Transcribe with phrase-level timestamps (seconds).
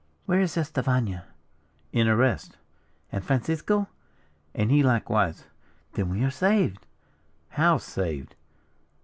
[0.25, 1.25] "Where is Estefania?"
[1.93, 2.57] "In arrest."
[3.11, 3.87] "And Francisco?"
[4.55, 5.43] "And he likewise."
[5.93, 6.87] "Then we are saved."
[7.49, 8.35] "How saved?"